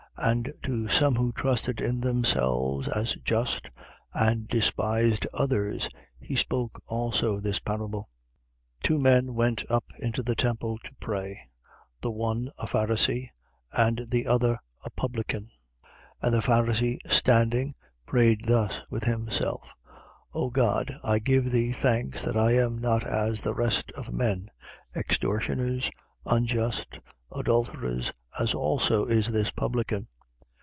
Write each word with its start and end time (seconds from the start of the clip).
18:9. 0.19 0.29
And 0.31 0.53
to 0.61 0.87
some 0.87 1.15
who 1.15 1.31
trusted 1.31 1.81
in 1.81 1.99
themselves 2.01 2.87
as 2.87 3.15
just 3.23 3.71
and 4.13 4.47
despised 4.47 5.25
others, 5.33 5.89
he 6.19 6.35
spoke 6.35 6.79
also 6.85 7.39
this 7.39 7.57
parable: 7.59 8.07
18:10. 8.83 8.83
Two 8.83 8.99
men 8.99 9.33
went 9.33 9.65
up 9.67 9.85
into 9.97 10.21
the 10.21 10.35
temple 10.35 10.77
to 10.83 10.93
pray: 10.99 11.49
the 12.01 12.11
one 12.11 12.51
a 12.59 12.67
Pharisee 12.67 13.29
and 13.71 14.05
the 14.09 14.27
other 14.27 14.59
a 14.85 14.91
publican. 14.91 15.49
18:11. 16.21 16.31
The 16.31 16.41
Pharisee 16.41 16.97
standing, 17.09 17.73
prayed 18.05 18.45
thus 18.45 18.83
with 18.91 19.05
himself: 19.05 19.73
O 20.35 20.51
God, 20.51 20.93
I 21.03 21.17
give 21.17 21.49
thee 21.51 21.71
thanks 21.71 22.23
that 22.25 22.37
I 22.37 22.51
am 22.51 22.77
not 22.77 23.03
as 23.07 23.41
the 23.41 23.55
rest 23.55 23.91
of 23.93 24.13
men, 24.13 24.49
extortioners, 24.95 25.89
unjust, 26.27 26.99
adulterers, 27.33 28.11
as 28.41 28.53
also 28.53 29.05
is 29.05 29.27
this 29.27 29.51
publican. 29.51 30.05